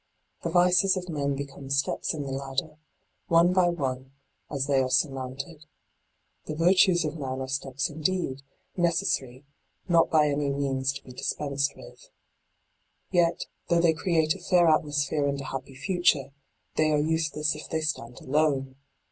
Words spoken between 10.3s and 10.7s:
d by Google lo LIGHT ON THE